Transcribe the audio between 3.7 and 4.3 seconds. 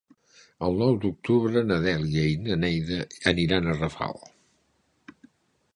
a Rafal.